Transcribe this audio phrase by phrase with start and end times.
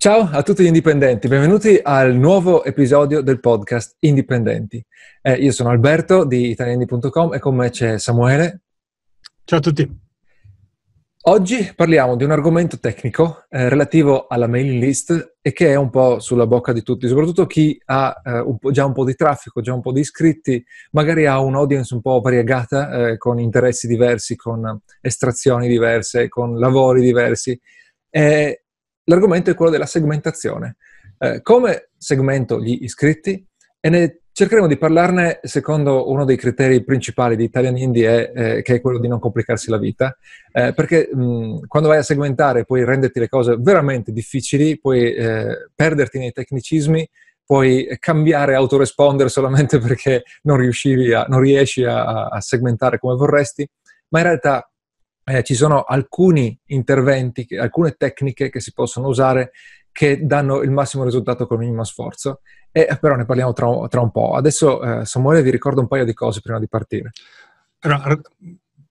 [0.00, 4.80] Ciao a tutti gli indipendenti, benvenuti al nuovo episodio del podcast Indipendenti.
[5.20, 8.60] Eh, io sono Alberto di italiani.com e con me c'è Samuele.
[9.42, 10.00] Ciao a tutti.
[11.22, 15.90] Oggi parliamo di un argomento tecnico eh, relativo alla mailing list e che è un
[15.90, 19.60] po' sulla bocca di tutti, soprattutto chi ha eh, un già un po' di traffico,
[19.60, 24.36] già un po' di iscritti, magari ha un'audience un po' variegata, eh, con interessi diversi,
[24.36, 27.60] con estrazioni diverse, con lavori diversi.
[28.10, 28.62] Eh,
[29.08, 30.76] l'argomento è quello della segmentazione.
[31.18, 33.44] Eh, come segmento gli iscritti?
[33.80, 38.62] E ne cercheremo di parlarne secondo uno dei criteri principali di Italian Indie, è, eh,
[38.62, 40.16] che è quello di non complicarsi la vita,
[40.52, 45.70] eh, perché mh, quando vai a segmentare puoi renderti le cose veramente difficili, puoi eh,
[45.74, 47.08] perderti nei tecnicismi,
[47.44, 53.68] puoi cambiare autoresponder solamente perché non, a, non riesci a, a segmentare come vorresti,
[54.10, 54.67] ma in realtà
[55.28, 59.52] eh, ci sono alcuni interventi, alcune tecniche che si possono usare
[59.92, 63.68] che danno il massimo risultato con il minimo sforzo, e, eh, però ne parliamo tra,
[63.88, 64.34] tra un po'.
[64.34, 67.10] Adesso eh, Samuele vi ricordo un paio di cose prima di partire.
[67.80, 68.18] Allora,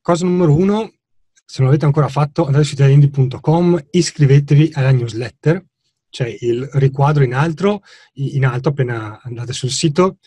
[0.02, 0.92] cosa numero uno,
[1.31, 5.66] se non l'avete ancora fatto, andate su italiandi.com, iscrivetevi alla newsletter,
[6.09, 7.81] c'è il riquadro in alto,
[8.14, 10.17] in alto appena andate sul sito,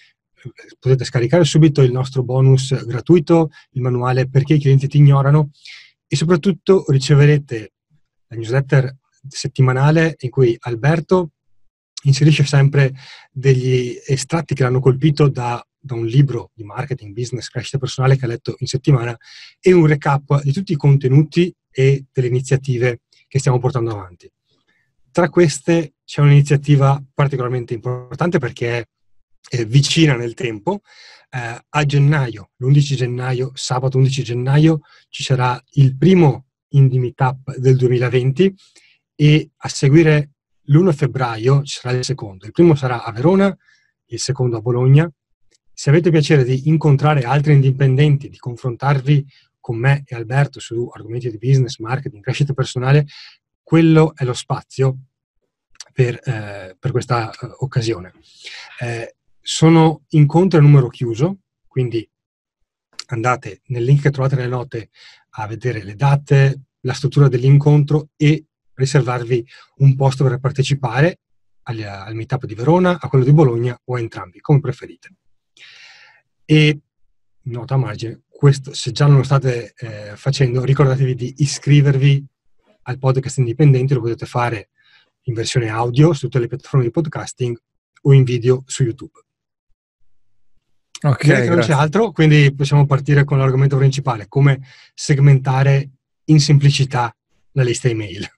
[0.79, 5.51] potete scaricare subito il nostro bonus gratuito, il manuale perché i clienti ti ignorano
[6.12, 7.72] e soprattutto riceverete
[8.27, 8.97] la newsletter
[9.28, 11.34] settimanale in cui Alberto
[12.03, 12.92] inserisce sempre
[13.30, 18.25] degli estratti che l'hanno colpito da, da, un libro di marketing, business, crescita personale che
[18.25, 19.16] ha letto in settimana
[19.61, 24.28] e un recap di tutti i contenuti e delle iniziative che stiamo portando avanti.
[25.12, 28.88] Tra queste c'è un'iniziativa particolarmente importante perché è,
[29.49, 30.83] è vicina nel tempo,
[31.31, 37.77] eh, a gennaio, l'11 gennaio, sabato 11 gennaio, ci sarà il primo Indie Meetup del
[37.77, 38.55] 2020
[39.15, 40.31] e a seguire
[40.65, 42.47] l'1 febbraio ci sarà il secondo.
[42.47, 43.57] Il primo sarà a Verona,
[44.07, 45.11] il secondo a Bologna.
[45.73, 49.27] Se avete piacere di incontrare altri indipendenti, di confrontarvi
[49.59, 53.06] con me e Alberto su argomenti di business, marketing, crescita personale,
[53.62, 54.99] quello è lo spazio
[55.93, 58.12] per, eh, per questa uh, occasione.
[58.81, 59.17] Eh,
[59.53, 62.09] sono incontri a numero chiuso, quindi
[63.06, 64.91] andate nel link che trovate nelle note
[65.31, 68.44] a vedere le date, la struttura dell'incontro e
[68.75, 69.44] riservarvi
[69.78, 71.19] un posto per partecipare
[71.65, 75.16] al, al meetup di Verona, a quello di Bologna o a entrambi, come preferite.
[76.44, 76.81] E
[77.43, 82.25] nota a margine, questo, se già non lo state eh, facendo, ricordatevi di iscrivervi
[82.82, 84.71] al podcast indipendente, lo potete fare
[85.22, 87.61] in versione audio su tutte le piattaforme di podcasting
[88.03, 89.25] o in video su YouTube.
[91.03, 94.61] Ok, Direi non c'è altro, quindi possiamo partire con l'argomento principale, come
[94.94, 95.91] segmentare
[96.25, 97.15] in semplicità
[97.53, 98.28] la lista email.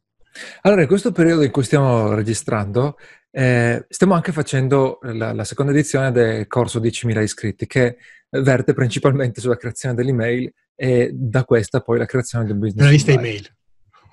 [0.62, 2.96] Allora, in questo periodo in cui stiamo registrando,
[3.30, 7.96] eh, stiamo anche facendo la, la, seconda edizione del corso 10.000 iscritti, che
[8.30, 12.76] verte principalmente sulla creazione dell'email e da questa poi la creazione del business.
[12.76, 13.28] Della lista online.
[13.28, 13.56] email.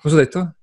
[0.00, 0.54] Cosa ho detto?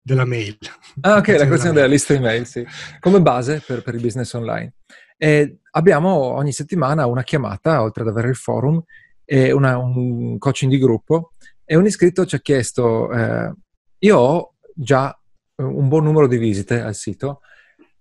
[0.00, 0.56] Della mail.
[1.00, 2.66] Ah, ok, la creazione della, della lista email, sì.
[3.00, 4.72] Come base per, per il business online.
[5.16, 8.82] E abbiamo ogni settimana una chiamata, oltre ad avere il forum,
[9.24, 11.32] e una, un coaching di gruppo.
[11.64, 13.52] E un iscritto ci ha chiesto: eh,
[13.98, 15.18] Io ho già
[15.56, 17.40] un buon numero di visite al sito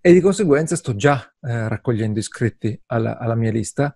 [0.01, 3.95] e di conseguenza sto già eh, raccogliendo iscritti alla, alla, mia lista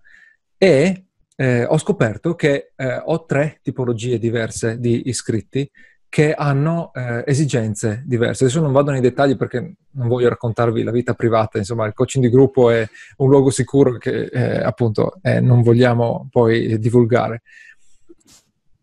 [0.56, 1.04] e
[1.36, 5.70] eh, ho scoperto che eh, ho tre tipologie diverse di iscritti
[6.10, 8.44] che hanno eh, esigenze diverse.
[8.44, 12.24] Adesso non vado nei dettagli perché non voglio raccontarvi la vita privata, insomma il coaching
[12.24, 12.86] di gruppo è
[13.18, 17.42] un luogo sicuro che eh, appunto eh, non vogliamo poi divulgare.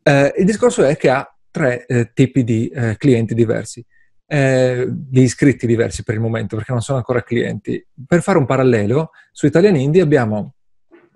[0.03, 3.85] Eh, il discorso è che ha tre eh, tipi di eh, clienti diversi,
[4.29, 7.85] di iscritti diversi per il momento perché non sono ancora clienti.
[8.05, 10.55] Per fare un parallelo, su Italian Indie abbiamo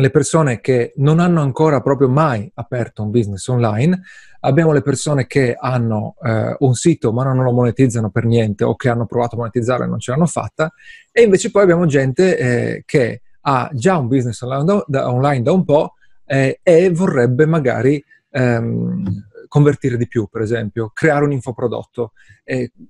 [0.02, 4.02] le persone che non hanno ancora proprio mai aperto un business online,
[4.42, 8.76] abbiamo le persone che hanno eh, un sito ma non lo monetizzano per niente o
[8.76, 10.74] che hanno provato a monetizzarlo e non ce l'hanno fatta,
[11.12, 15.52] e invece poi abbiamo gente eh, che ha già un business online da, online da
[15.52, 15.94] un po'
[16.26, 19.04] eh, e vorrebbe magari ehm,
[19.48, 22.14] convertire di più, per esempio, creare un infoprodotto,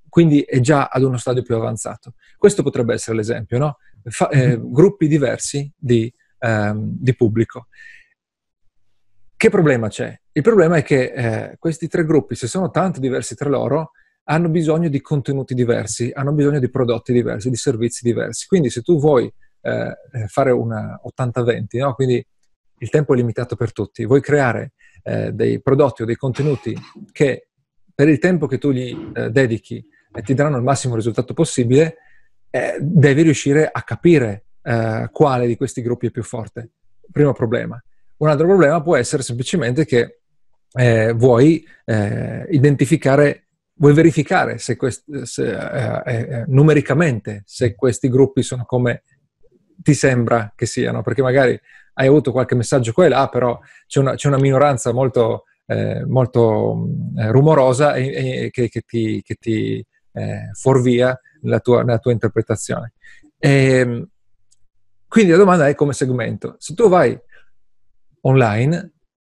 [0.07, 2.13] quindi è già ad uno stadio più avanzato.
[2.37, 3.77] Questo potrebbe essere l'esempio, no?
[4.03, 7.67] Fa, eh, gruppi diversi di ehm, di pubblico.
[9.35, 10.19] Che problema c'è?
[10.33, 13.91] Il problema è che eh, questi tre gruppi, se sono tanto diversi tra loro,
[14.25, 18.47] hanno bisogno di contenuti diversi, hanno bisogno di prodotti diversi, di servizi diversi.
[18.47, 19.97] Quindi se tu vuoi eh,
[20.27, 21.93] fare una 80-20, no?
[21.93, 22.25] quindi
[22.77, 24.73] il tempo è limitato per tutti, vuoi creare
[25.03, 26.75] eh, dei prodotti o dei contenuti
[27.11, 27.47] che
[27.93, 29.85] per il tempo che tu gli eh, dedichi
[30.23, 31.97] ti daranno il massimo risultato possibile,
[32.49, 36.69] eh, devi riuscire a capire eh, quale di questi gruppi è più forte.
[37.11, 37.81] Primo problema.
[38.17, 40.19] Un altro problema può essere semplicemente che
[40.73, 48.09] eh, vuoi eh, identificare, vuoi verificare se quest- se, eh, eh, eh, numericamente se questi
[48.09, 49.03] gruppi sono come
[49.81, 51.59] ti sembra che siano, perché magari
[51.93, 55.45] hai avuto qualche messaggio qua e là, però c'è una, c'è una minoranza molto,
[56.05, 59.83] molto rumorosa e, e che, che, ti, che ti
[60.53, 62.93] fuorvia nella tua, nella tua interpretazione.
[63.39, 64.07] E, ehm,
[65.11, 66.55] quindi la domanda è come segmento.
[66.57, 67.19] Se tu vai
[68.21, 68.93] online,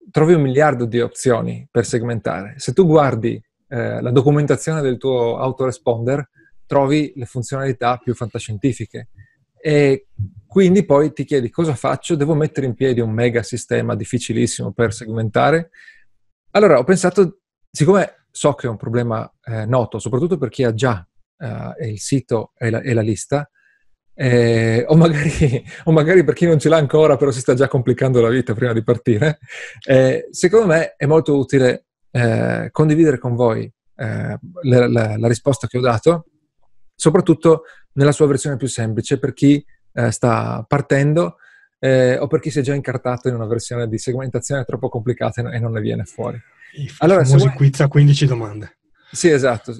[0.10, 2.56] trovi un miliardo di opzioni per segmentare.
[2.58, 6.28] Se tu guardi eh, la documentazione del tuo autoresponder,
[6.66, 9.10] trovi le funzionalità più fantascientifiche.
[9.56, 10.08] E
[10.48, 12.16] quindi poi ti chiedi cosa faccio?
[12.16, 15.70] Devo mettere in piedi un mega sistema difficilissimo per segmentare?
[16.54, 20.74] Allora ho pensato, siccome so che è un problema eh, noto, soprattutto per chi ha
[20.74, 21.08] già
[21.38, 23.48] eh, il sito e la, e la lista,
[24.19, 27.68] eh, o, magari, o, magari, per chi non ce l'ha ancora, però si sta già
[27.68, 29.38] complicando la vita prima di partire,
[29.86, 35.68] eh, secondo me è molto utile eh, condividere con voi eh, la, la, la, risposta
[35.68, 36.25] che ho dato,
[36.96, 41.38] soprattutto nella sua versione più semplice per chi eh, sta partendo
[41.78, 45.48] eh, o per chi si è già incartato in una versione di segmentazione troppo complicata
[45.48, 46.42] e non ne viene fuori.
[46.74, 47.72] I allora, famosi vuoi...
[47.78, 48.78] a 15 domande.
[49.12, 49.74] Sì, esatto.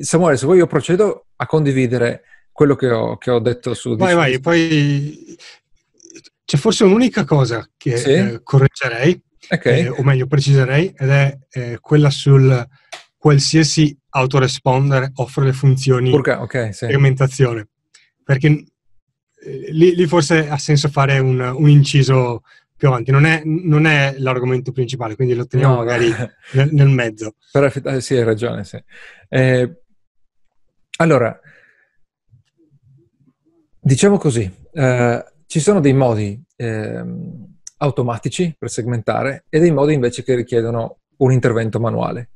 [0.00, 2.22] Samuele, se vuoi io procedo a condividere
[2.56, 3.96] quello che ho, che ho detto su...
[3.96, 5.36] Vai, vai, poi
[6.42, 8.12] c'è forse un'unica cosa che sì?
[8.12, 9.84] eh, correggerei, okay.
[9.84, 12.66] eh, o meglio preciserei, ed è eh, quella sul
[13.18, 16.86] qualsiasi autoresponder offre le funzioni Purca, okay, sì.
[16.86, 17.68] segmentazione.
[18.24, 22.40] Perché eh, lì, lì, forse ha senso fare un, un inciso
[22.74, 23.10] più avanti.
[23.10, 26.08] Non è, non è, l'argomento principale, quindi lo teniamo no, magari
[26.52, 27.34] nel, nel, mezzo.
[27.52, 27.68] Però
[28.00, 28.82] sì, hai ragione, sì.
[29.28, 29.82] Eh,
[30.98, 31.38] allora,
[33.86, 37.04] Diciamo così, eh, ci sono dei modi eh,
[37.76, 42.30] automatici per segmentare e dei modi invece che richiedono un intervento manuale.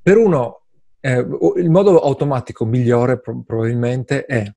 [0.00, 0.62] Per uno,
[0.98, 4.50] eh, il modo automatico migliore pro- probabilmente è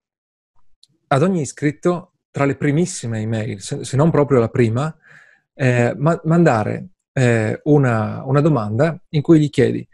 [1.08, 4.98] ad ogni iscritto, tra le primissime email, se, se non proprio la prima,
[5.54, 9.86] eh, ma- mandare eh, una, una domanda in cui gli chiedi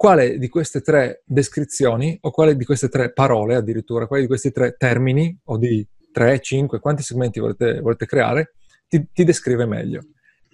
[0.00, 4.50] quale di queste tre descrizioni o quale di queste tre parole addirittura, quale di questi
[4.50, 8.54] tre termini o di tre, cinque, quanti segmenti volete, volete creare,
[8.88, 10.00] ti, ti, descrive meglio.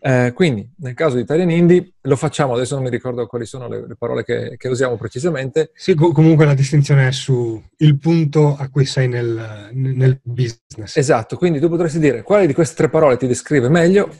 [0.00, 3.69] Eh, quindi, nel caso di Italian Indie, lo facciamo, adesso non mi ricordo quali sono
[3.69, 5.70] le, le parole che, che, usiamo precisamente.
[5.75, 10.96] Sì, comunque la distinzione è su il punto a cui sei nel, nel business.
[10.96, 14.12] Esatto, quindi tu potresti dire quale di queste tre parole ti descrive meglio,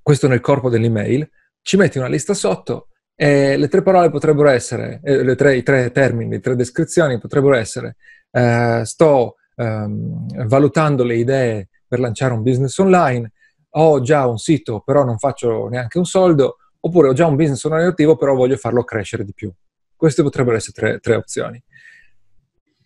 [0.00, 1.28] questo nel corpo dell'email,
[1.60, 5.90] ci metti una lista sotto, e le tre parole potrebbero essere, eh, tre, i tre
[5.90, 7.96] termini, le tre descrizioni potrebbero essere
[8.30, 13.32] eh, sto ehm, valutando le idee per lanciare un business online,
[13.74, 17.62] ho già un sito però non faccio neanche un soldo, oppure ho già un business
[17.64, 19.52] online attivo però voglio farlo crescere di più.
[19.94, 21.62] Queste potrebbero essere tre, tre opzioni.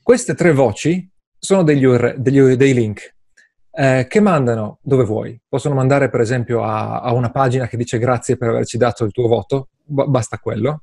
[0.02, 1.08] Queste tre voci
[1.38, 3.14] sono degli, URL, degli, dei link
[3.70, 5.40] eh, che mandano dove vuoi.
[5.48, 9.12] Possono mandare per esempio a, a, una pagina che dice grazie per averci dato il
[9.12, 10.82] tuo voto, basta quello.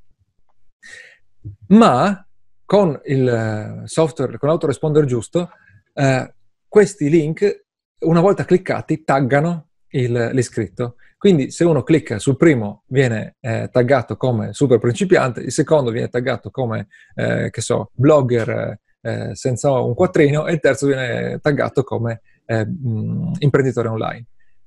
[1.68, 2.26] Ma
[2.66, 5.50] con il eh, software, con l'autoresponder giusto,
[5.94, 6.34] eh,
[6.68, 7.66] questi link,
[8.00, 10.96] una volta cliccati, taggano il, l'iscritto.
[11.18, 16.10] Quindi se uno clicca sul primo viene eh, taggato come super principiante, il secondo viene
[16.10, 21.84] taggato come, eh, che so, blogger eh, senza un quattrino e il terzo viene taggato
[21.84, 22.68] come eh,
[23.40, 24.26] imprenditore online.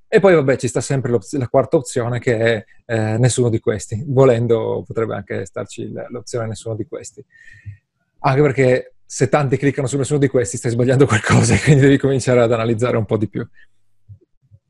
[0.08, 4.04] E poi vabbè ci sta sempre la quarta opzione che è eh, nessuno di questi.
[4.06, 7.24] Volendo potrebbe anche starci l'opzione nessuno di questi.
[8.20, 11.98] Anche perché se tanti cliccano su nessuno di questi stai sbagliando qualcosa e quindi devi
[11.98, 13.46] cominciare ad analizzare un po' di più.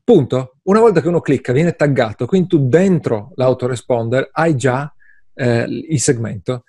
[0.03, 0.57] Punto.
[0.63, 4.93] Una volta che uno clicca viene taggato, quindi tu dentro l'autoresponder hai già
[5.33, 6.63] eh, il segmento.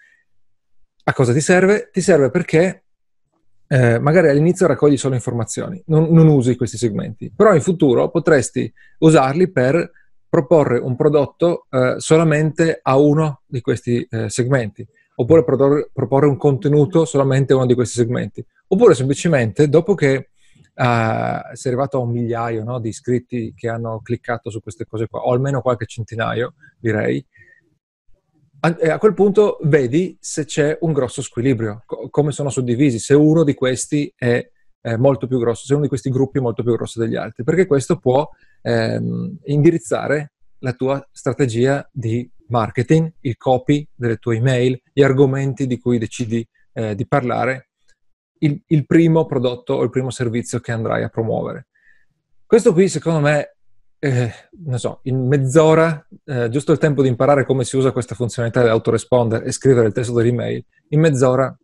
[1.05, 1.89] A cosa ti serve?
[1.91, 2.85] Ti serve perché
[3.69, 8.73] eh, magari all'inizio raccogli solo informazioni, non, non, usi questi segmenti, però in futuro potresti
[9.01, 9.91] usarli per
[10.29, 16.39] proporre un prodotto eh, solamente a uno di questi eh, segmenti, oppure proporre, proporre, un
[16.39, 22.01] contenuto solamente a uno di questi segmenti, oppure semplicemente dopo che eh, sei arrivato a
[22.01, 25.85] un migliaio no, di iscritti che hanno cliccato su queste cose qua, o almeno qualche
[25.85, 27.25] centinaio, direi,
[28.61, 33.15] a, a quel punto vedi se c'è un grosso squilibrio, co- come sono suddivisi, se
[33.15, 34.51] uno di questi è,
[34.81, 37.45] è, molto più grosso, se uno di questi gruppi è molto più grosso degli altri,
[37.45, 38.29] perché questo può
[38.63, 45.79] ehm, indirizzare la tua strategia di marketing, il copy delle tue email, gli argomenti di
[45.79, 47.69] cui decidi eh, di parlare
[48.41, 51.69] il, il, primo prodotto o il primo servizio che andrai a promuovere.
[52.47, 53.58] Questo qui, secondo me,
[54.01, 54.33] eh,
[54.65, 58.63] non so, in mezz'ora, eh, giusto il tempo di imparare come si usa questa funzionalità
[58.63, 61.57] di autoresponder e scrivere il testo dell'email, in mezz'ora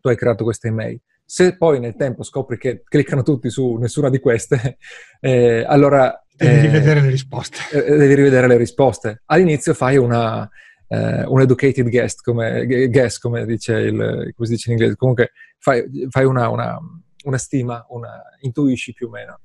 [0.00, 1.00] tu hai creato questa email.
[1.24, 4.78] Se poi nel tempo scopri che cliccano tutti su nessuna di queste,
[5.20, 6.22] eh, allora...
[6.34, 7.58] Devi eh, rivedere le risposte.
[7.72, 9.22] Eh, devi rivedere le risposte.
[9.26, 10.48] All'inizio fai una,
[10.88, 14.96] eh, un educated guest, come, guess, come, dice il, come si dice in inglese.
[14.96, 16.78] Comunque fai, fai una, una,
[17.24, 19.40] una, stima, una, intuisci più o meno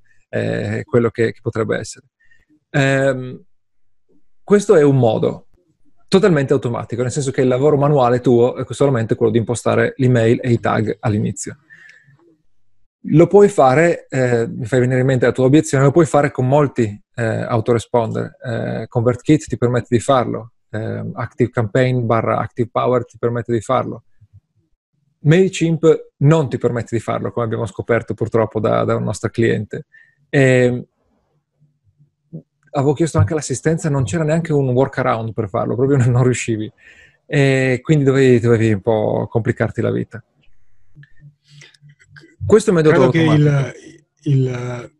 [0.86, 2.08] quello che, che, potrebbe essere.
[2.76, 3.40] Eh,
[4.44, 5.48] questo è un modo
[6.08, 10.40] totalmente automatico, nel senso che il lavoro manuale tuo è solamente quello di impostare l'email
[10.42, 11.58] e i tag all'inizio.
[13.08, 16.32] Lo puoi fare, eh, mi fai venire in mente la tua obiezione, lo puoi fare
[16.32, 18.38] con molti eh, autoresponder.
[18.42, 23.62] Eh, ConvertKit ti permette di farlo, eh, Active Campaign barra Active Power ti permette di
[23.62, 24.04] farlo.
[25.20, 29.86] MailChimp non ti permette di farlo, come abbiamo scoperto purtroppo da, da un nostro cliente.
[30.30, 30.88] E
[32.74, 36.72] avevo chiesto anche l'assistenza, non c'era neanche un workaround per farlo, proprio non riuscivi.
[37.26, 40.24] E quindi dovevi, dovevi un po' complicarti la vita.
[42.46, 43.74] Questo è metodo Credo che il,
[44.24, 44.92] il,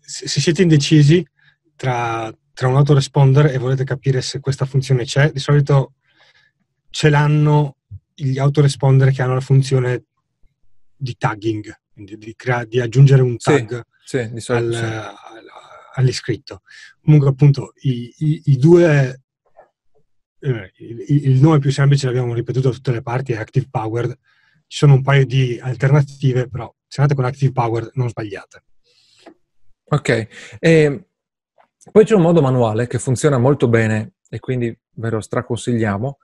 [0.00, 1.26] se siete indecisi
[1.74, 5.94] tra, tra un autoresponder e volete capire se questa funzione c'è, di solito
[6.90, 7.76] ce l'hanno
[8.14, 10.04] gli autoresponder che hanno la funzione
[10.96, 15.32] di tagging, quindi di, crea- di aggiungere un tag sì, sì, al, sì.
[15.94, 16.62] All'iscritto.
[17.02, 19.22] Comunque appunto i, i, i due,
[20.40, 24.18] eh, il, il, nome più semplice l'abbiamo ripetuto da tutte le parti, è Active Powered.
[24.66, 28.64] Ci sono un paio di alternative, però se andate con Active Powered non sbagliate.
[29.86, 31.06] Ok, e
[31.92, 36.18] poi c'è un modo manuale che funziona molto bene e quindi ve lo straconsigliamo,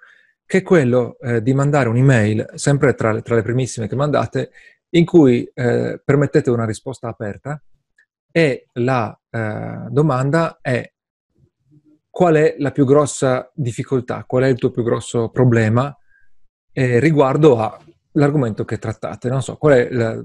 [0.46, 4.50] che è quello eh, di mandare un'email, sempre tra le, tra le, primissime che mandate,
[4.90, 7.62] in cui eh, permettete una risposta aperta
[8.30, 10.92] e la eh, domanda è
[12.10, 15.96] qual è la più grossa difficoltà, qual è il tuo più grosso problema
[16.72, 19.28] eh, riguardo all'argomento che trattate.
[19.28, 20.22] Non so, qual è la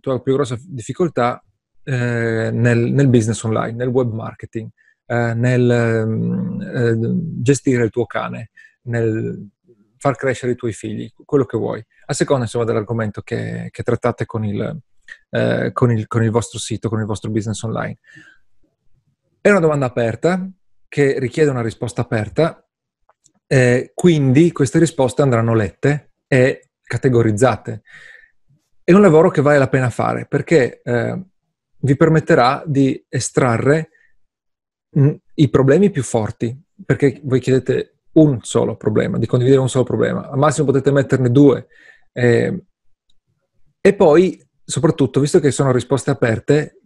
[0.00, 1.42] tua più grossa difficoltà
[1.84, 4.68] eh, nel, nel, business online, nel web marketing,
[5.06, 6.96] eh, nel mm, eh,
[7.40, 8.50] gestire il tuo cane,
[8.82, 9.48] nel
[9.96, 14.26] far crescere i tuoi figli, quello che vuoi, a seconda insomma dell'argomento che, che trattate
[14.26, 14.78] con il,
[15.30, 17.98] eh, con, il, con il vostro sito, con il vostro business online.
[19.40, 20.48] È una domanda aperta
[20.88, 22.66] che richiede una risposta aperta,
[23.46, 27.82] eh, quindi queste risposte andranno lette e categorizzate.
[28.82, 31.22] È un lavoro che vale la pena fare perché eh,
[31.80, 33.90] vi permetterà di estrarre
[34.90, 39.68] mh, mm, i problemi più forti, perché voi chiedete un solo problema, di condividere un
[39.68, 41.66] solo problema, al massimo potete metterne due.
[42.12, 42.64] Eh,
[43.80, 46.80] e poi, soprattutto, visto che sono risposte aperte,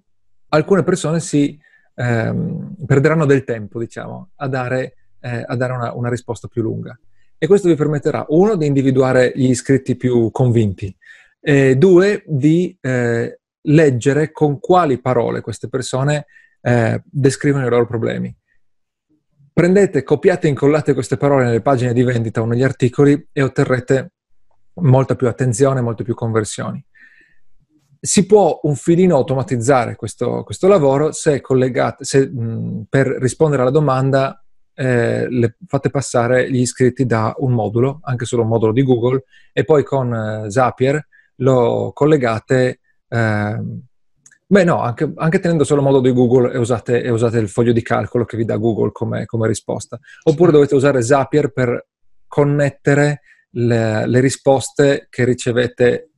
[0.51, 1.59] alcune persone si
[1.97, 6.97] ehm, perderanno del tempo, diciamo, a dare, eh, a dare una, una risposta più lunga.
[7.37, 10.97] E questo vi permetterà, uno, di individuare gli iscritti più convinti,
[11.41, 16.27] e due, di eh, leggere con quali parole queste persone
[16.61, 18.33] eh, descrivono i loro problemi.
[19.53, 24.13] Prendete, copiate e incollate queste parole nelle pagine di vendita o negli articoli e otterrete
[24.75, 26.83] molta più attenzione, molte più conversioni.
[28.05, 33.71] Si può un filino automatizzare questo, questo lavoro se, collegate, se mh, per rispondere alla
[33.71, 34.45] domanda
[34.75, 39.23] eh, le fate passare gli iscritti da un modulo, anche solo un modulo di Google,
[39.53, 41.07] e poi con eh, Zapier
[41.37, 43.61] lo collegate eh,
[44.47, 47.49] beh no, anche, anche, tenendo solo il modo di Google e usate, e usate, il
[47.49, 49.99] foglio di calcolo che vi dà Google come, come risposta.
[50.25, 51.87] Oppure dovete usare Zapier per
[52.27, 56.12] connettere le, le risposte che ricevete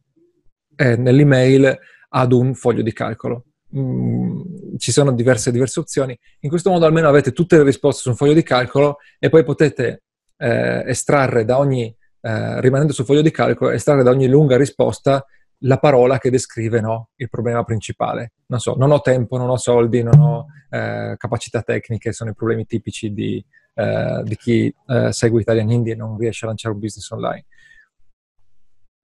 [0.76, 1.78] eh, nell'email
[2.08, 3.44] ad un foglio di calcolo.
[3.76, 6.16] Mm, ci sono diverse, diverse opzioni.
[6.40, 9.42] In questo modo almeno avete tutte le risposte su un foglio di calcolo e poi
[9.42, 10.02] potete
[10.36, 15.24] eh, estrarre da ogni, eh, rimanendo sul foglio di calcolo, estrarre da ogni lunga risposta
[15.58, 18.32] la parola che descrive no, il problema principale.
[18.46, 22.34] Non so, non ho tempo, non ho soldi, non ho eh, capacità tecniche, sono i
[22.34, 26.74] problemi tipici di, eh, di chi eh, segue Italian Indie e non riesce a lanciare
[26.74, 27.44] un business online.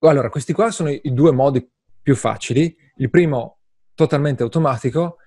[0.03, 1.67] Allora, questi qua sono i due modi
[2.01, 2.75] più facili.
[2.95, 3.59] Il primo
[3.93, 5.17] totalmente automatico,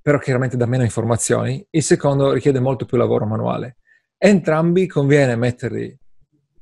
[0.00, 1.64] però chiaramente dà meno informazioni.
[1.70, 3.78] Il secondo richiede molto più lavoro manuale.
[4.16, 5.98] Entrambi conviene metterli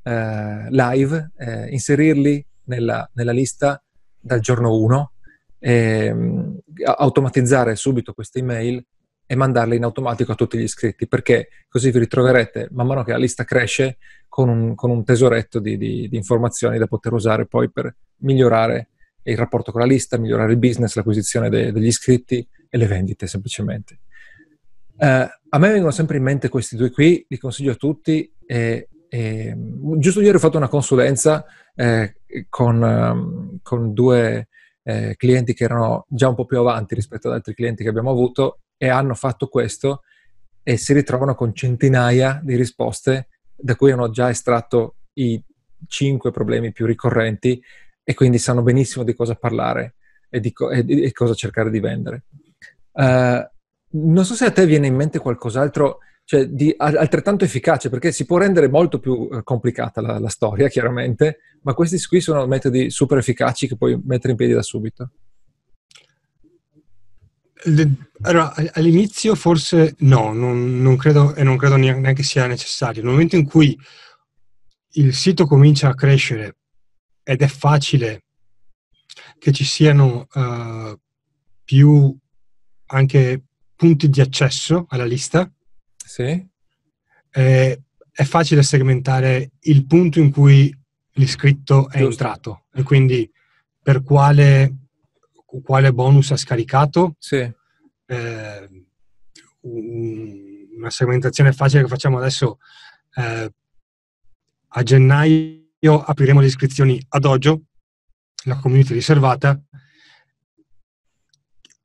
[0.02, 3.82] eh, live, eh, inserirli nella, nella lista
[4.18, 5.12] dal giorno 1,
[5.58, 6.58] ehm,
[6.96, 8.82] automatizzare subito queste email
[9.26, 13.12] e mandarle in automatico a tutti gli iscritti, perché così vi ritroverete man mano che
[13.12, 13.98] la lista cresce
[14.40, 18.88] con un, con un tesoretto di, di, di, informazioni da poter usare poi per migliorare
[19.24, 23.26] il rapporto con la lista, migliorare il business, l'acquisizione de- degli iscritti e le vendite
[23.26, 23.98] semplicemente.
[24.96, 28.32] Eh, a me vengono sempre in mente questi due qui, li consiglio a tutti.
[28.46, 29.54] E, e,
[29.98, 31.44] giusto ieri ho fatto una consulenza
[31.74, 32.14] eh,
[32.48, 34.48] con, um, con, due
[34.84, 38.10] eh, clienti che erano già un po' più avanti rispetto ad altri clienti che abbiamo
[38.10, 40.00] avuto e hanno fatto questo
[40.62, 43.28] e si ritrovano con centinaia di risposte
[43.60, 45.42] da cui hanno già estratto i
[45.86, 47.60] cinque problemi più ricorrenti
[48.02, 49.94] e quindi sanno benissimo di cosa parlare
[50.28, 52.24] e di, co- e di, e cosa cercare di vendere.
[52.92, 53.42] Uh,
[53.92, 58.24] non so se a te viene in mente qualcos'altro cioè, di altrettanto efficace, perché si
[58.24, 62.88] può rendere molto più eh, complicata la, la, storia, chiaramente, ma questi qui sono metodi
[62.88, 65.10] super efficaci che puoi mettere in piedi da subito.
[68.22, 73.02] Allora, all'inizio forse no, non, non credo e non credo neanche sia necessario.
[73.02, 73.78] Nel momento in cui
[74.94, 76.56] il sito comincia a crescere
[77.22, 78.24] ed è facile
[79.38, 80.98] che ci siano uh,
[81.64, 82.16] più
[82.86, 83.42] anche
[83.76, 85.50] punti di accesso alla lista,
[85.96, 86.46] sì.
[87.30, 90.76] eh, è facile segmentare il punto in cui
[91.12, 92.04] l'iscritto è Giusto.
[92.04, 93.30] entrato e quindi
[93.82, 94.79] per quale,
[95.62, 97.16] quale bonus ha scaricato.
[97.18, 97.36] Sì.
[98.06, 98.68] Eh,
[99.62, 102.58] una segmentazione facile che facciamo adesso
[103.14, 103.52] eh,
[104.68, 107.62] a gennaio apriremo le iscrizioni ad Dojo,
[108.44, 109.60] la community riservata,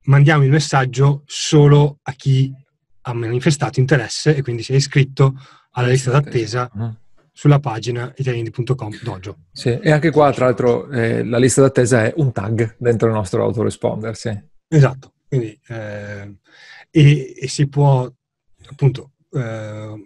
[0.04, 2.54] mandiamo il messaggio solo a chi
[3.02, 5.36] ha manifestato interesse e quindi si è iscritto
[5.72, 6.96] alla lista d'attesa uh-huh.
[7.36, 9.40] Sulla pagina italiani.com dojo.
[9.52, 13.14] Sì, e anche qua, tra l'altro, eh, la lista d'attesa è un tag dentro il
[13.14, 14.42] nostro autoresponder, sì.
[14.70, 16.38] Esatto, quindi eh,
[16.90, 18.10] e, e, si può
[18.70, 20.06] appunto eh,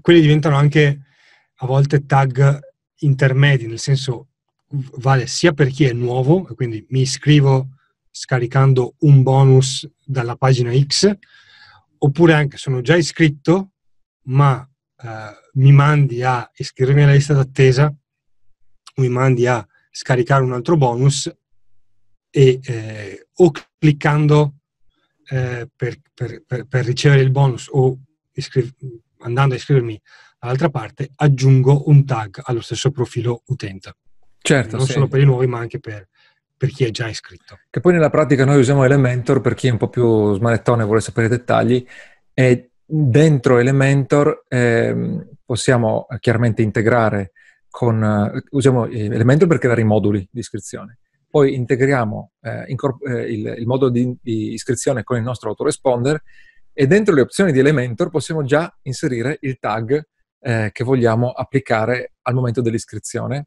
[0.00, 1.00] quelli diventano anche
[1.54, 2.58] a volte tag
[2.98, 4.30] intermedi, nel senso
[4.96, 7.68] vale sia per chi è nuovo, quindi mi iscrivo
[8.10, 11.16] scaricando un bonus dalla pagina X,
[11.98, 13.70] oppure anche sono già iscritto,
[14.24, 14.66] ma
[15.54, 17.92] mi mandi a iscrivermi alla lista d'attesa,
[18.96, 21.34] mi mandi a scaricare un altro bonus
[22.30, 24.54] e eh, o cliccando
[25.28, 27.98] eh, per, per, per, per, ricevere il bonus o
[28.32, 28.74] iscri-
[29.18, 30.00] andando a iscrivermi
[30.38, 33.94] dall'altra parte aggiungo un tag allo stesso profilo utente.
[34.38, 34.92] Certo, non sì.
[34.92, 36.08] solo per i nuovi ma anche per,
[36.56, 37.58] per chi è già iscritto.
[37.70, 40.86] Che poi nella pratica noi usiamo Elementor per chi è un po' più smanettone e
[40.86, 41.86] vuole sapere i dettagli
[42.34, 44.94] e dentro Elementor eh,
[45.44, 47.32] possiamo chiaramente integrare
[47.70, 48.02] con...
[48.02, 50.98] Uh, usiamo Elementor per creare i moduli di iscrizione.
[51.26, 56.22] Poi integriamo eh, incorp- eh, il, il, modulo di, di iscrizione con il nostro autoresponder
[56.74, 59.98] e dentro le opzioni di Elementor possiamo già inserire il tag
[60.40, 63.46] eh, che vogliamo applicare al momento dell'iscrizione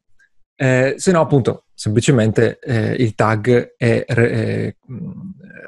[0.56, 4.74] eh, se no, appunto, semplicemente eh, il tag è, è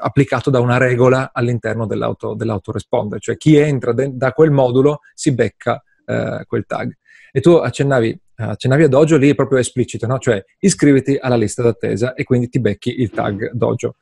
[0.01, 5.35] applicato da una regola all'interno dell'auto, dell'autoresponder, cioè chi entra de- da quel modulo si
[5.35, 6.97] becca eh, quel tag.
[7.31, 10.19] E tu accennavi, accennavi a Dojo, lì è proprio esplicito, no?
[10.19, 13.97] cioè iscriviti alla lista d'attesa e quindi ti becchi il tag Dojo.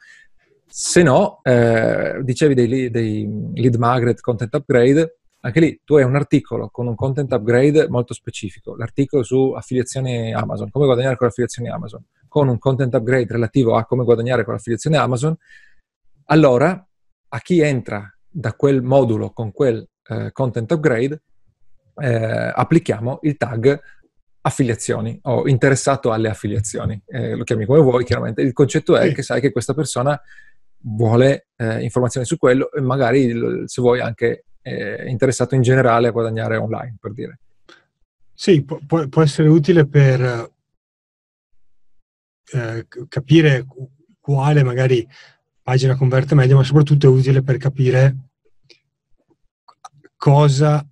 [0.69, 6.17] Se no, eh, dicevi dei, dei lead magnet content upgrade, anche lì tu hai un
[6.17, 11.69] articolo con un content upgrade molto specifico, l'articolo su affiliazioni Amazon, come guadagnare con affiliazioni
[11.69, 15.37] Amazon, con un content upgrade relativo a come guadagnare con affiliazioni Amazon,
[16.25, 16.85] allora
[17.29, 21.23] a chi entra da quel modulo con quel eh, content upgrade
[21.95, 23.81] eh, applichiamo il tag
[24.41, 29.23] affiliazioni o interessato alle affiliazioni, eh, lo chiami come vuoi chiaramente, il concetto è che
[29.23, 30.21] sai che questa persona
[30.89, 36.11] vuole eh, informazioni su quello e magari se vuoi anche eh, interessato in generale a
[36.11, 37.39] guadagnare online, per dire.
[38.35, 40.51] Sì, può, può essere utile per
[42.53, 43.65] eh, capire
[44.21, 45.09] quale magari
[45.63, 48.17] pagina converte meglio, ma soprattutto è utile per capire
[50.17, 50.85] cosa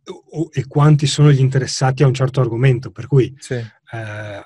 [0.53, 2.93] e quanti sono gli interessati a un certo argomento.
[2.93, 3.55] Per cui sì.
[3.55, 4.39] eh,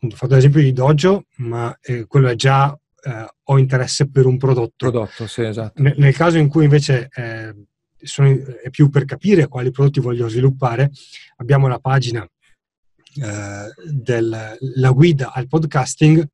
[0.00, 4.36] ho fatto l'esempio di Dojo, ma eh, quello è già eh, ho interesse per un
[4.36, 4.90] prodotto.
[4.90, 5.80] Prodotto, sì, esatto.
[5.82, 7.54] N- nel caso in cui invece eh,
[8.06, 8.28] sono,
[8.62, 10.90] è più per capire quali prodotti voglio sviluppare,
[11.36, 16.26] abbiamo la pagina eh, della guida al podcasting,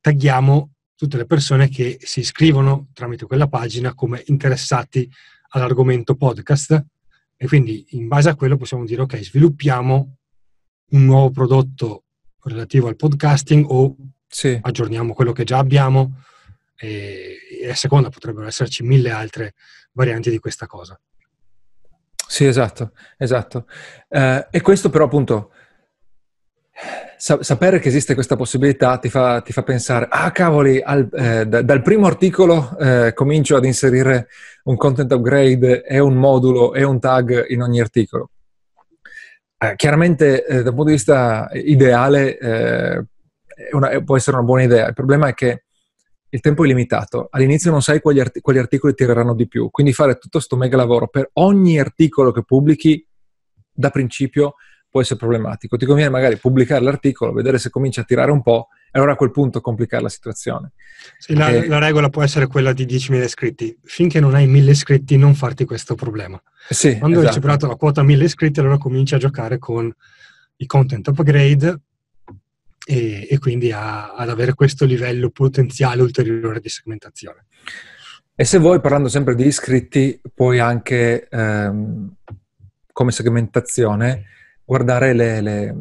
[0.00, 5.10] tagghiamo tutte le persone che si iscrivono tramite quella pagina come interessati
[5.50, 6.84] all'argomento podcast
[7.36, 10.16] e quindi in base a quello possiamo dire ok, sviluppiamo
[10.90, 12.04] un nuovo prodotto
[12.44, 13.96] relativo al podcasting o
[14.26, 14.58] sì.
[14.60, 16.22] aggiorniamo quello che già abbiamo
[16.76, 19.54] e, e a seconda potrebbero esserci mille altre
[19.92, 20.98] varianti di questa cosa.
[22.26, 23.66] Sì, esatto, esatto.
[24.08, 25.50] Eh, e questo però appunto,
[27.16, 31.46] sa- sapere che esiste questa possibilità ti fa, ti fa pensare, ah cavoli, al, eh,
[31.46, 34.28] da, dal primo articolo eh, comincio ad inserire
[34.64, 38.30] un content upgrade e un modulo e un tag in ogni articolo.
[39.58, 43.04] Eh, chiaramente eh, dal punto di vista ideale eh,
[43.72, 45.64] una, può essere una buona idea, il problema è che
[46.34, 49.92] il tempo è limitato, all'inizio non sai quali, art- quali articoli tireranno di più, quindi
[49.92, 53.06] fare tutto questo mega lavoro per ogni articolo che pubblichi
[53.70, 54.54] da principio
[54.88, 55.76] può essere problematico.
[55.76, 59.16] Ti conviene magari pubblicare l'articolo, vedere se comincia a tirare un po' e allora a
[59.16, 60.72] quel punto complicare la situazione.
[61.18, 61.66] Sì, la, e...
[61.66, 63.78] la, regola può essere quella di 10.000 iscritti.
[63.82, 66.42] Finché non hai 1.000 iscritti non farti questo problema.
[66.68, 67.28] Sì, Quando esatto.
[67.28, 69.92] hai superato la quota 1.000 iscritti allora cominci a giocare con
[70.56, 71.80] i content upgrade
[72.84, 77.46] e, e quindi a, ad avere questo livello potenziale ulteriore di segmentazione.
[78.34, 82.16] E se vuoi, parlando sempre di iscritti, puoi anche ehm,
[82.92, 84.24] come segmentazione
[84.64, 85.76] guardare le, le,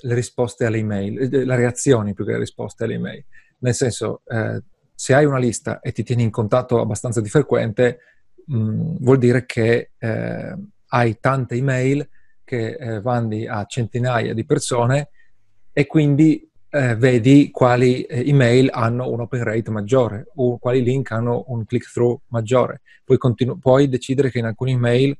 [0.00, 3.24] le, risposte alle email, eh, le reazioni più che le risposte alle email.
[3.58, 4.62] Nel senso, eh,
[4.94, 7.98] se hai una lista e ti tieni in contatto abbastanza di frequente,
[8.46, 10.56] mh, mm, vuol dire che eh,
[10.88, 12.08] hai tante email
[12.44, 15.08] che eh, mandi a centinaia di persone
[15.78, 21.10] e quindi eh, vedi quali eh, email hanno un open rate maggiore o quali link
[21.10, 22.80] hanno un click-through maggiore.
[23.04, 25.14] Puoi, continu- puoi decidere che in alcune email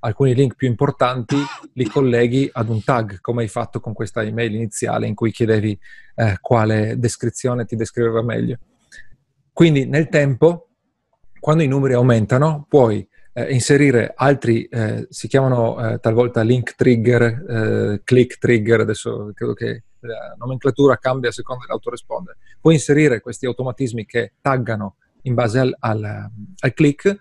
[0.00, 1.36] alcuni link più importanti
[1.74, 5.78] li colleghi ad un tag, come hai fatto con questa email iniziale in cui chiedevi
[6.16, 8.58] eh, quale descrizione ti descriveva meglio.
[9.52, 10.70] Quindi nel tempo,
[11.38, 17.22] quando i numeri aumentano, puoi eh, inserire altri, eh, si chiamano eh, talvolta link trigger,
[17.22, 22.36] eh, click trigger, adesso credo che la nomenclatura cambia a seconda dell'autoresponder.
[22.60, 27.20] Puoi inserire questi automatismi che taggano in base al, al, al click,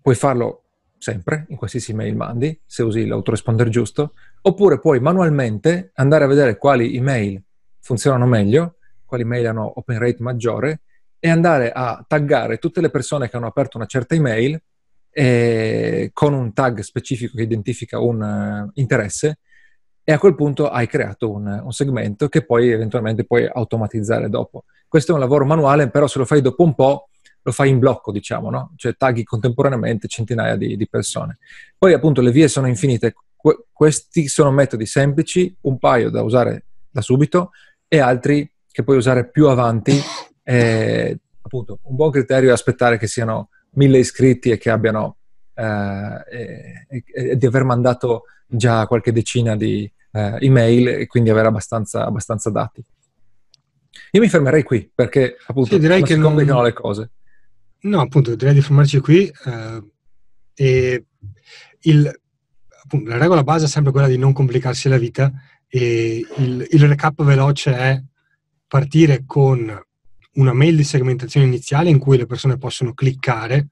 [0.00, 0.64] puoi farlo
[0.98, 6.56] sempre, in qualsiasi mail mandi, se usi l'autoresponder giusto, oppure puoi manualmente andare a vedere
[6.56, 7.42] quali email
[7.80, 10.80] funzionano meglio, quali email hanno open rate maggiore,
[11.20, 14.60] e andare a taggare tutte le persone che hanno aperto una certa email
[15.10, 19.40] eh, con un tag specifico che identifica un uh, interesse
[20.08, 24.64] e a quel punto hai creato un, un, segmento che poi eventualmente puoi automatizzare dopo.
[24.88, 27.10] Questo è un lavoro manuale, però se lo fai dopo un po'
[27.42, 28.72] lo fai in blocco, diciamo, no?
[28.76, 31.36] Cioè tagli contemporaneamente centinaia di, di persone.
[31.76, 33.16] Poi appunto le vie sono infinite.
[33.36, 37.50] Que- questi sono metodi semplici, un paio da usare da subito
[37.86, 39.92] e altri che puoi usare più avanti.
[40.42, 45.18] Eh, appunto, un buon criterio è aspettare che siano mille iscritti e che abbiano
[45.52, 51.48] eh, e, e, di aver mandato già qualche decina di eh, email e quindi avere
[51.48, 52.84] abbastanza, abbastanza dati.
[54.12, 56.66] Io mi fermerei qui perché appunto sì, direi che si complicano non...
[56.66, 57.10] le cose.
[57.80, 59.30] No, appunto, direi di fermarci qui.
[59.44, 59.82] Eh,
[60.54, 61.04] e
[61.82, 62.20] il,
[62.82, 65.32] appunto, la regola base è sempre quella di non complicarsi la vita
[65.68, 68.02] e il, il recap veloce è
[68.66, 69.82] partire con
[70.34, 73.68] una mail di segmentazione iniziale in cui le persone possono cliccare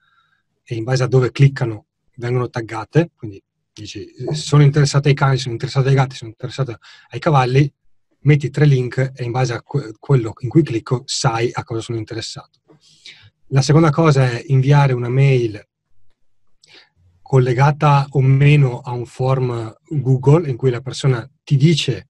[0.62, 3.42] e in base a dove cliccano vengono taggate, quindi
[3.76, 6.78] dici sono interessato ai cani, sono interessato ai gatti, sono interessato
[7.10, 7.70] ai cavalli,
[8.20, 11.98] metti tre link e in base a quello in cui clicco sai a cosa sono
[11.98, 12.60] interessato.
[13.48, 15.62] La seconda cosa è inviare una mail
[17.22, 22.08] collegata o meno a un form Google in cui la persona ti dice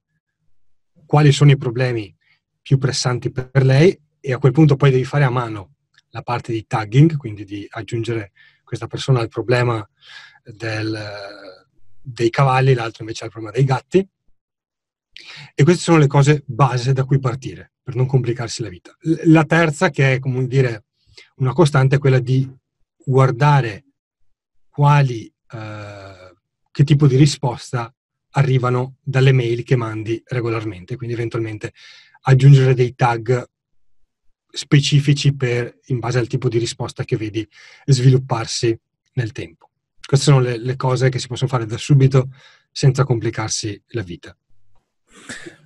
[1.05, 2.15] quali sono i problemi
[2.63, 5.75] più pressanti per lei e a quel punto poi devi fare a mano
[6.11, 8.33] la parte di tagging, quindi di aggiungere
[8.65, 9.87] questa persona al problema
[10.53, 11.67] del,
[12.01, 14.09] dei cavalli, l'altro invece al problema dei gatti.
[15.55, 18.95] E queste sono le cose base da cui partire per non complicarsi la vita.
[19.25, 20.85] La terza, che è come dire
[21.37, 22.49] una costante è quella di
[23.05, 23.85] guardare
[24.69, 26.35] quali, eh,
[26.71, 27.93] che tipo di risposta
[28.31, 31.73] arrivano dalle mail che mandi regolarmente, quindi eventualmente
[32.23, 33.45] aggiungere dei tag
[34.51, 37.47] specifici per, in base al tipo di risposta che vedi
[37.85, 38.79] svilupparsi
[39.15, 39.71] nel tempo.
[40.07, 42.29] Queste sono le, le cose che si possono fare da subito
[42.71, 44.37] senza complicarsi la vita.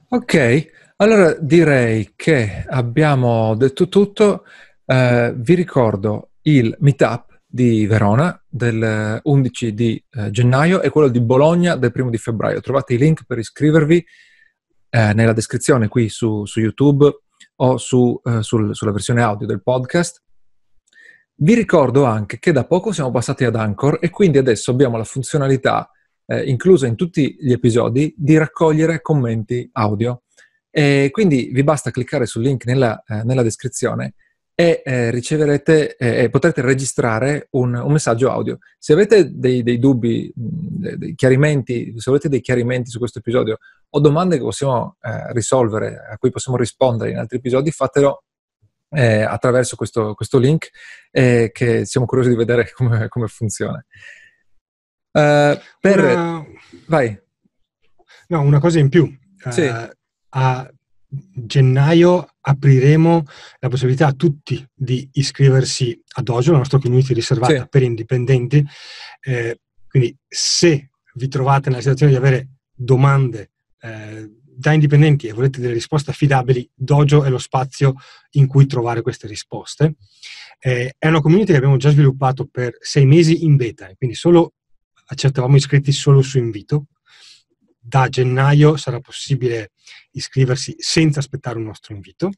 [0.08, 4.44] Ok, allora direi che abbiamo detto tutto.
[4.86, 11.20] Eh, vi ricordo il meetup di Verona del 11 di eh, gennaio e quello di
[11.20, 12.60] Bologna del 1 di febbraio.
[12.60, 14.04] Trovate i link per iscrivervi
[14.88, 17.12] eh, nella descrizione qui su, su YouTube
[17.56, 20.22] o su, eh, sul, sulla versione audio del podcast.
[21.42, 25.04] Vi ricordo anche che da poco siamo passati ad Anchor e quindi adesso abbiamo la
[25.04, 25.90] funzionalità
[26.26, 30.24] eh, inclusa in tutti gli episodi di raccogliere commenti audio.
[30.70, 34.12] E quindi vi basta cliccare sul link nella, eh, nella descrizione
[34.54, 38.58] e eh, riceverete eh, potrete registrare un, un, messaggio audio.
[38.78, 43.56] Se avete dei, dei dubbi, dei chiarimenti, se avete dei chiarimenti su questo episodio
[43.88, 48.24] o domande che possiamo eh, risolvere, a cui possiamo rispondere in altri episodi, fatelo
[48.90, 50.70] eh, attraverso questo, questo link
[51.10, 53.84] eh, che siamo curiosi di vedere come, come funziona.
[55.12, 55.98] Uh, per...
[55.98, 56.44] Una...
[56.86, 57.18] Vai.
[58.28, 59.12] No, una cosa in più.
[59.50, 59.62] Sì.
[59.62, 59.88] Uh,
[60.30, 60.70] a
[61.10, 63.24] gennaio apriremo
[63.58, 67.68] la possibilità a tutti di iscriversi a Dojo, la nostra community riservata sì.
[67.68, 68.64] per indipendenti.
[69.20, 73.50] Eh, quindi se vi trovate nella situazione di avere domande
[73.80, 77.94] eh, da indipendenti e volete delle risposte affidabili, Dojo è lo spazio
[78.32, 79.94] in cui trovare queste risposte.
[80.58, 84.52] Eh, è una community che abbiamo già sviluppato per sei mesi in beta, quindi solo
[85.06, 86.88] accettavamo iscritti solo su invito.
[87.78, 89.72] Da gennaio sarà possibile
[90.10, 92.30] iscriversi senza aspettare un nostro invito.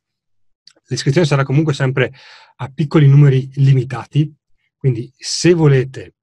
[0.87, 2.13] L'iscrizione sarà comunque sempre
[2.57, 4.33] a piccoli numeri limitati,
[4.77, 6.15] quindi se volete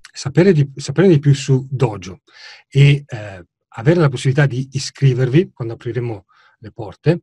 [0.00, 2.20] sapere di, sapere di più su Dojo
[2.68, 3.44] e eh,
[3.78, 6.26] avere la possibilità di iscrivervi quando apriremo
[6.58, 7.22] le porte,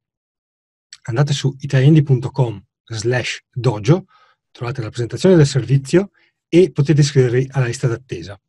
[1.03, 4.05] andate su italiandi.com slash dojo,
[4.51, 6.11] trovate la presentazione del servizio
[6.47, 8.39] e potete iscrivervi alla lista d'attesa.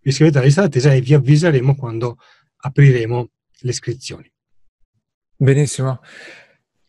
[0.00, 2.18] Vi iscrivete alla lista d'attesa e vi avviseremo quando
[2.56, 4.30] apriremo le iscrizioni.
[5.36, 6.00] Benissimo.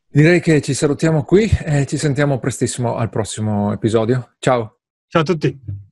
[0.10, 4.36] Direi che ci salutiamo qui e ci sentiamo prestissimo al prossimo episodio.
[4.39, 4.80] Ciao.
[5.08, 5.87] Ciao a tutti.